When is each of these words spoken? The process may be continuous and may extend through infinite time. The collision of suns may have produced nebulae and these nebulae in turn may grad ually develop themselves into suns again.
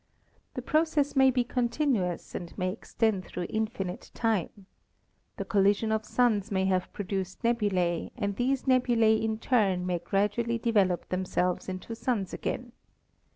The 0.55 0.63
process 0.63 1.15
may 1.15 1.29
be 1.29 1.43
continuous 1.43 2.33
and 2.33 2.57
may 2.57 2.71
extend 2.73 3.23
through 3.23 3.45
infinite 3.51 4.09
time. 4.15 4.65
The 5.37 5.45
collision 5.45 5.91
of 5.91 6.05
suns 6.07 6.49
may 6.49 6.65
have 6.65 6.91
produced 6.91 7.43
nebulae 7.43 8.09
and 8.17 8.35
these 8.35 8.65
nebulae 8.65 9.17
in 9.23 9.37
turn 9.37 9.85
may 9.85 9.99
grad 9.99 10.31
ually 10.31 10.59
develop 10.59 11.09
themselves 11.09 11.69
into 11.69 11.93
suns 11.93 12.33
again. 12.33 12.71